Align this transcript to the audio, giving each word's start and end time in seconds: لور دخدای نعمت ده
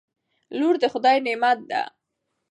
لور 0.57 0.75
دخدای 0.85 1.17
نعمت 1.27 1.59
ده 1.69 1.81